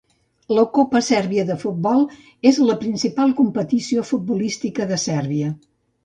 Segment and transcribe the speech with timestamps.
[0.59, 1.99] La copa sèrbia de futbol
[2.51, 5.51] és la principal competició futbolística de Sèrbia.